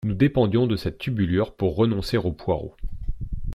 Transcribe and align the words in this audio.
Nous 0.03 0.15
dépendions 0.15 0.65
de 0.65 0.77
cette 0.77 0.97
tubulure 0.97 1.53
pour 1.53 1.75
renoncer 1.75 2.17
aux 2.17 2.31
poireaux. 2.31 2.73